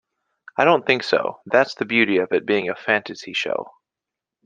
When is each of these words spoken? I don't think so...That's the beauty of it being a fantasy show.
I 0.57 0.65
don't 0.65 0.83
think 0.87 1.03
so...That's 1.03 1.75
the 1.75 1.85
beauty 1.85 2.17
of 2.17 2.31
it 2.31 2.43
being 2.47 2.69
a 2.71 2.75
fantasy 2.75 3.33
show. 3.33 3.69